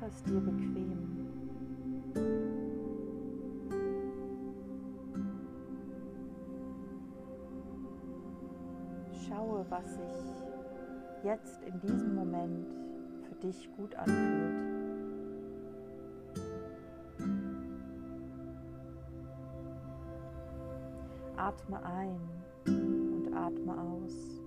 [0.00, 1.08] Mach es dir bequem.
[9.28, 12.66] Schaue, was sich jetzt in diesem Moment
[13.22, 14.72] für dich gut anfühlt.
[21.36, 22.20] Atme ein
[22.66, 24.41] und atme aus.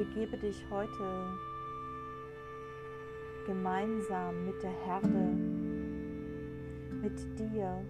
[0.00, 1.26] Begebe dich heute
[3.44, 5.36] gemeinsam mit der Herde,
[7.02, 7.84] mit dir,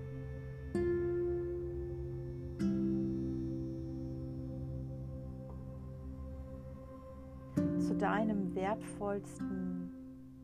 [7.79, 9.93] zu deinem wertvollsten,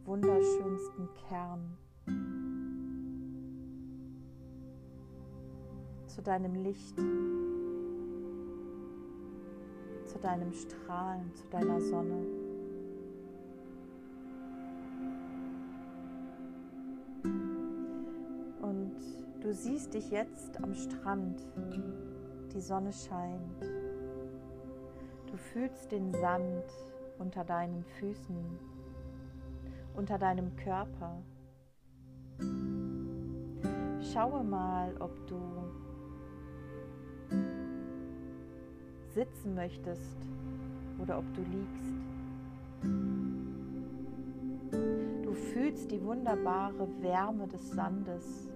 [0.04, 1.76] wunderschönsten Kern.
[6.06, 6.96] zu deinem Licht,
[10.16, 12.24] zu deinem Strahlen, zu deiner Sonne.
[18.62, 18.96] Und
[19.40, 21.42] du siehst dich jetzt am Strand,
[22.54, 23.62] die Sonne scheint.
[25.30, 26.64] Du fühlst den Sand
[27.18, 28.58] unter deinen Füßen,
[29.96, 31.22] unter deinem Körper.
[34.00, 35.65] Schaue mal, ob du
[39.16, 40.18] sitzen möchtest
[40.98, 41.94] oder ob du liegst.
[45.22, 48.50] Du fühlst die wunderbare Wärme des Sandes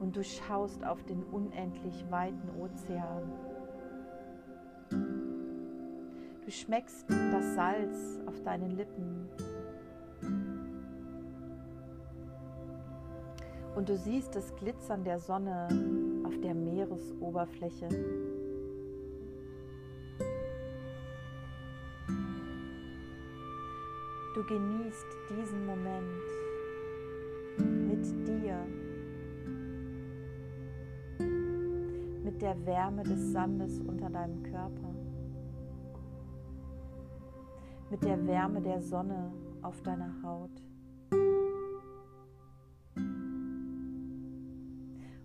[0.00, 3.22] und du schaust auf den unendlich weiten Ozean.
[6.44, 9.28] Du schmeckst das Salz auf deinen Lippen
[13.76, 15.68] und du siehst das Glitzern der Sonne
[16.24, 18.31] auf der Meeresoberfläche.
[24.34, 26.22] Du genießt diesen Moment
[27.58, 28.66] mit dir,
[32.24, 34.94] mit der Wärme des Sandes unter deinem Körper,
[37.90, 40.62] mit der Wärme der Sonne auf deiner Haut.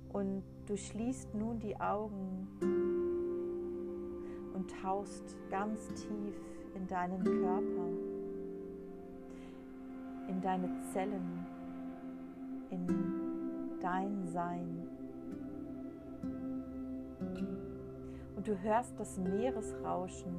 [0.09, 2.45] Und du schließt nun die Augen
[4.53, 6.35] und tauchst ganz tief
[6.75, 8.06] in deinen Körper
[10.37, 11.47] in deine Zellen,
[12.69, 12.85] in
[13.81, 14.87] dein Sein.
[18.35, 20.35] Und du hörst das Meeresrauschen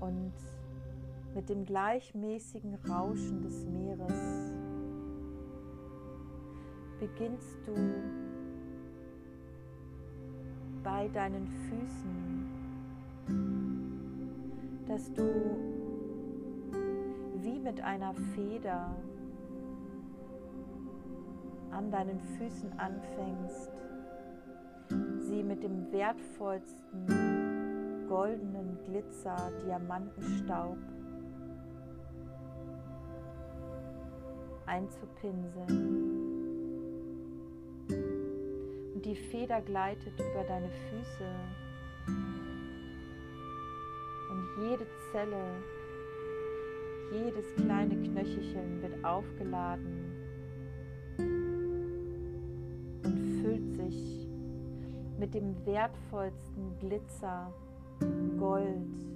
[0.00, 0.32] und
[1.34, 4.52] mit dem gleichmäßigen Rauschen des Meeres
[7.00, 7.74] beginnst du
[10.84, 13.67] bei deinen Füßen
[14.88, 15.22] dass du
[17.42, 18.96] wie mit einer Feder
[21.70, 23.70] an deinen Füßen anfängst,
[25.20, 30.78] sie mit dem wertvollsten goldenen Glitzer, Diamantenstaub
[34.64, 36.06] einzupinseln.
[38.94, 41.26] Und die Feder gleitet über deine Füße
[44.60, 45.44] jede Zelle,
[47.12, 50.12] jedes kleine Knöchelchen wird aufgeladen
[53.04, 54.28] und füllt sich
[55.18, 57.52] mit dem wertvollsten Glitzer,
[58.38, 59.06] Gold,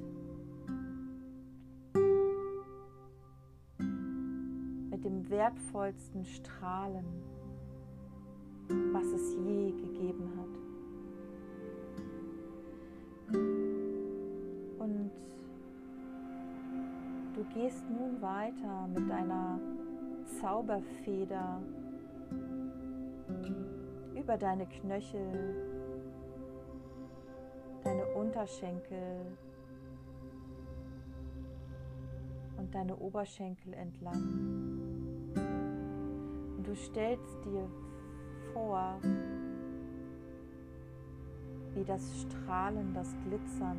[4.90, 7.04] mit dem wertvollsten Strahlen,
[8.92, 10.41] was es je gegeben hat.
[17.34, 19.58] Du gehst nun weiter mit deiner
[20.40, 21.62] Zauberfeder
[24.14, 25.56] über deine Knöchel,
[27.82, 29.26] deine Unterschenkel
[32.58, 34.22] und deine Oberschenkel entlang.
[36.58, 37.66] Und du stellst dir
[38.52, 39.00] vor,
[41.74, 43.78] wie das Strahlen, das Glitzern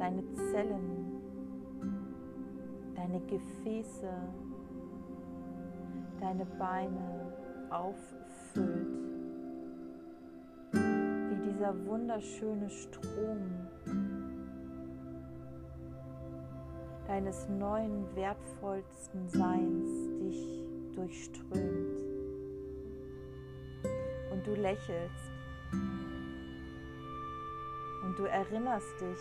[0.00, 1.20] deine Zellen,
[2.96, 4.10] deine Gefäße,
[6.18, 7.34] deine Beine
[7.68, 8.88] auffüllt,
[10.72, 13.68] wie dieser wunderschöne Strom
[17.06, 20.64] deines neuen wertvollsten Seins dich
[20.94, 22.00] durchströmt.
[24.32, 25.32] Und du lächelst.
[28.02, 29.18] Und du erinnerst dich,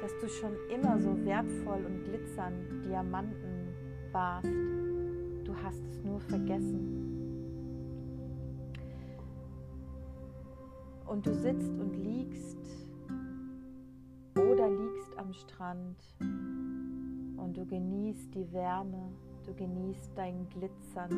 [0.00, 3.68] dass du schon immer so wertvoll und glitzernd Diamanten
[4.12, 4.48] warst.
[5.44, 7.06] Du hast es nur vergessen.
[11.06, 12.58] Und du sitzt und liegst
[14.36, 15.96] oder liegst am Strand
[17.36, 19.12] und du genießt die Wärme,
[19.44, 21.10] du genießt dein Glitzern.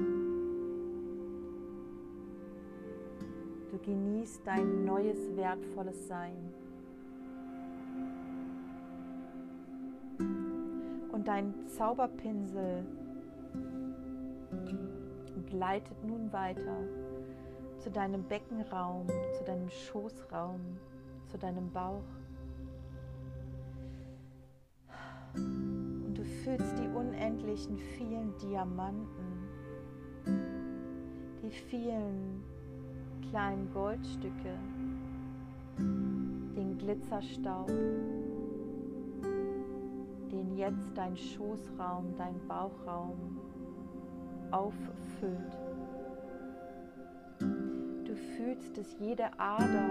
[3.71, 6.62] Du genießt dein neues, wertvolles Sein.
[11.23, 12.85] Und dein Zauberpinsel
[15.49, 16.77] gleitet nun weiter
[17.79, 19.07] zu deinem Beckenraum,
[19.39, 20.59] zu deinem Schoßraum,
[21.29, 22.03] zu deinem Bauch.
[25.37, 29.47] Und du fühlst die unendlichen vielen Diamanten,
[31.41, 32.43] die vielen
[33.31, 34.59] kleinen Goldstücke,
[35.79, 37.71] den Glitzerstaub,
[40.33, 43.39] den jetzt dein Schoßraum, dein Bauchraum
[44.51, 45.57] auffüllt
[48.43, 49.89] fühlst, dass jede Ader,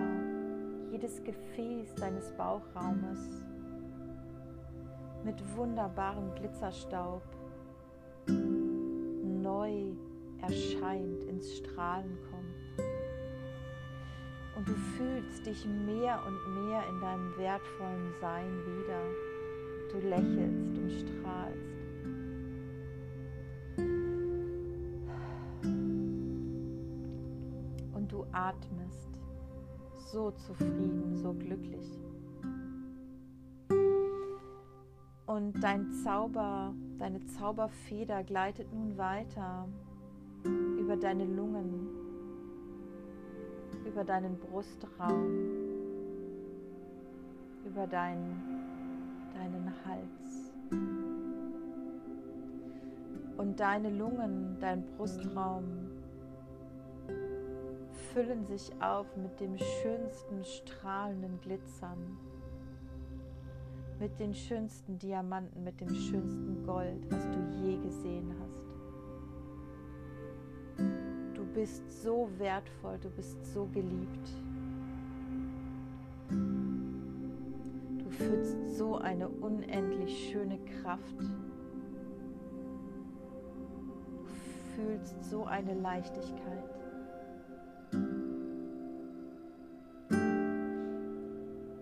[0.91, 3.45] jedes Gefäß deines Bauchraumes
[5.23, 7.23] mit wunderbarem Glitzerstaub
[8.27, 9.93] neu
[10.41, 12.87] erscheint, ins Strahlen kommt.
[14.57, 19.30] Und du fühlst dich mehr und mehr in deinem wertvollen Sein wieder.
[19.91, 21.71] Du lächelst und strahlst.
[28.33, 29.09] atmest,
[30.11, 31.99] so zufrieden, so glücklich.
[35.25, 39.67] Und dein Zauber, deine Zauberfeder gleitet nun weiter
[40.77, 41.87] über deine Lungen,
[43.85, 45.25] über deinen Brustraum,
[47.65, 48.50] über dein,
[49.33, 50.51] deinen Hals.
[53.37, 55.63] Und deine Lungen, dein Brustraum
[58.13, 62.17] füllen sich auf mit dem schönsten strahlenden Glitzern,
[63.99, 68.61] mit den schönsten Diamanten, mit dem schönsten Gold, was du je gesehen hast.
[71.35, 74.29] Du bist so wertvoll, du bist so geliebt.
[78.21, 81.19] Fühlst so eine unendlich schöne Kraft.
[84.19, 84.25] Du
[84.75, 86.63] fühlst so eine Leichtigkeit.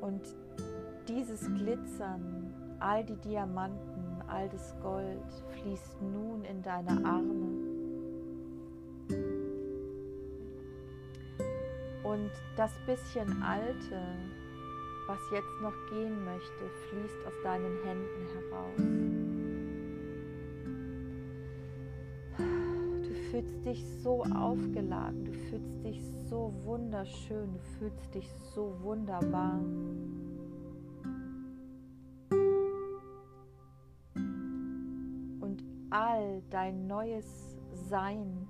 [0.02, 0.22] Und
[1.08, 7.70] dieses Glitzern, all die Diamanten, all das Gold fließt nun in deine Arme.
[12.04, 14.02] Und das bisschen Alte,
[15.10, 19.20] was jetzt noch gehen möchte, fließt aus deinen Händen heraus.
[23.32, 29.60] fühlst dich so aufgeladen, du fühlst dich so wunderschön, du fühlst dich so wunderbar.
[35.42, 37.58] Und all dein neues
[37.90, 38.48] Sein,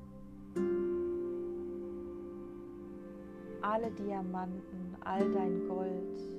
[3.62, 6.38] alle Diamanten, all dein Gold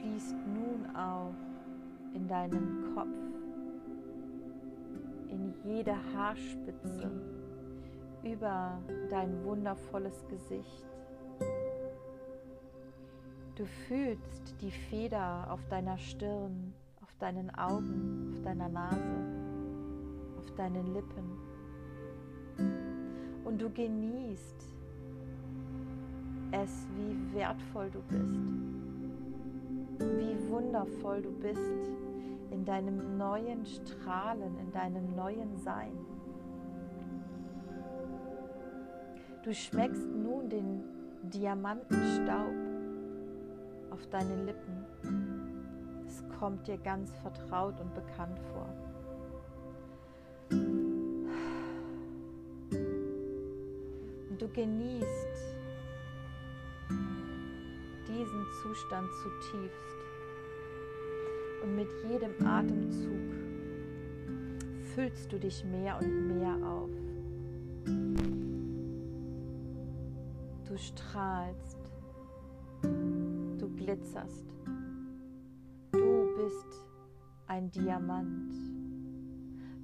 [0.00, 1.34] fließt nun auch
[2.14, 3.08] in deinen Kopf
[5.28, 7.10] in jede Haarspitze
[8.22, 8.78] über
[9.10, 10.86] dein wundervolles Gesicht.
[13.54, 18.98] Du fühlst die Feder auf deiner Stirn, auf deinen Augen, auf deiner Nase,
[20.38, 21.38] auf deinen Lippen.
[23.44, 24.74] Und du genießt
[26.52, 28.77] es, wie wertvoll du bist,
[29.98, 31.90] wie wundervoll du bist
[32.50, 35.92] in deinem neuen Strahlen, in deinem neuen Sein.
[39.42, 40.82] Du schmeckst nun den
[41.22, 42.54] Diamantenstaub
[43.90, 44.84] auf deinen Lippen.
[46.06, 48.68] Es kommt dir ganz vertraut und bekannt vor.
[54.30, 55.57] Und du genießt
[58.18, 59.96] diesen Zustand zutiefst.
[61.62, 63.32] Und mit jedem Atemzug
[64.94, 66.90] füllst du dich mehr und mehr auf.
[70.66, 71.78] Du strahlst,
[72.82, 74.46] du glitzerst,
[75.92, 76.86] du bist
[77.46, 78.52] ein Diamant,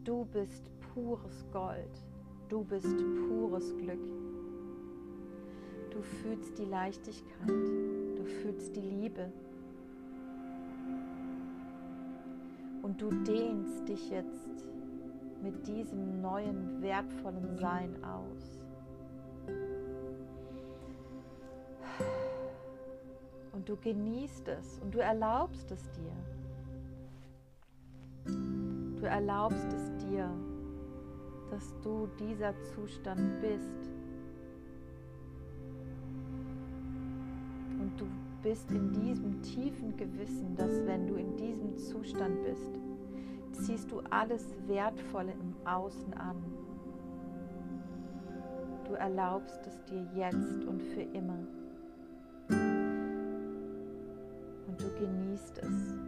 [0.05, 2.05] du bist pures Gold,
[2.49, 2.97] du bist
[3.29, 4.05] pures Glück.
[5.91, 7.94] Du fühlst die Leichtigkeit,
[8.25, 9.31] du fühlst die Liebe.
[12.83, 14.67] Und du dehnst dich jetzt
[15.43, 18.61] mit diesem neuen, wertvollen Sein aus.
[23.53, 26.13] Und du genießt es und du erlaubst es dir.
[28.97, 30.31] Du erlaubst es dir,
[31.51, 33.91] dass du dieser Zustand bist.
[37.97, 38.07] Du
[38.43, 42.79] bist in diesem tiefen Gewissen, dass wenn du in diesem Zustand bist,
[43.53, 46.37] ziehst du alles Wertvolle im Außen an.
[48.85, 51.39] Du erlaubst es dir jetzt und für immer.
[54.67, 55.99] Und du genießt es.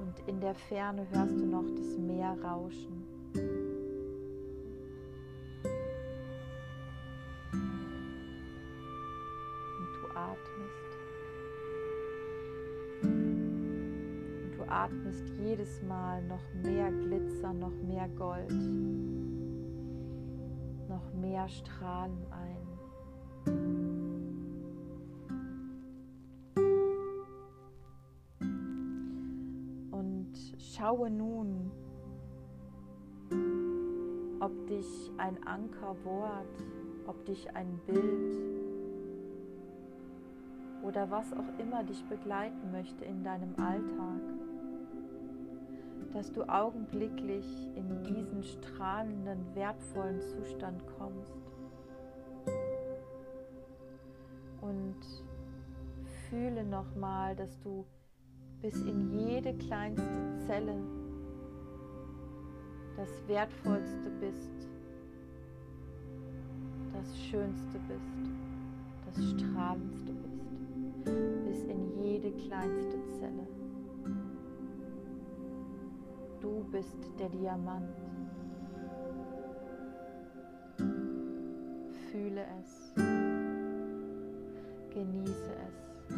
[0.00, 3.07] Und in der Ferne hörst du noch das Meer rauschen.
[15.18, 18.52] Atmest jedes Mal noch mehr Glitzer, noch mehr Gold,
[20.88, 22.56] noch mehr Strahlen ein.
[29.90, 31.70] Und schaue nun,
[34.40, 36.64] ob dich ein Ankerwort,
[37.06, 38.36] ob dich ein Bild
[40.82, 44.37] oder was auch immer dich begleiten möchte in deinem Alltag
[46.18, 47.46] dass du augenblicklich
[47.76, 51.32] in diesen strahlenden, wertvollen Zustand kommst.
[54.60, 54.96] Und
[56.28, 57.86] fühle nochmal, dass du
[58.60, 60.74] bis in jede kleinste Zelle
[62.96, 64.66] das Wertvollste bist,
[66.94, 68.32] das Schönste bist,
[69.06, 73.57] das Strahlendste bist, bis in jede kleinste Zelle.
[76.70, 77.96] Bist der Diamant.
[82.10, 82.92] Fühle es.
[84.90, 86.14] Genieße es.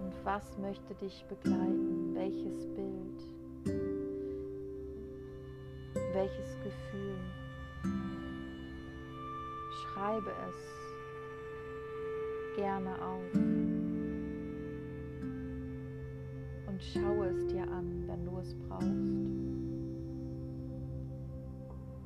[0.00, 2.14] Und was möchte dich begleiten?
[2.14, 3.22] Welches Bild?
[6.12, 7.18] Welches Gefühl?
[9.82, 10.56] Schreibe es
[12.56, 13.65] gerne auf.
[16.76, 18.86] Und schaue es dir an, wenn du es brauchst.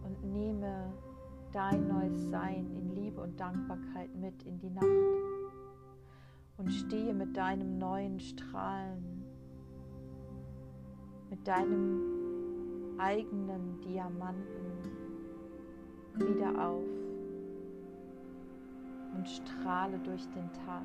[0.05, 0.93] Und nehme
[1.51, 4.87] dein neues Sein in Liebe und Dankbarkeit mit in die Nacht
[6.57, 9.25] und stehe mit deinem neuen Strahlen,
[11.31, 14.71] mit deinem eigenen Diamanten
[16.15, 16.85] wieder auf
[19.17, 20.85] und strahle durch den Tag.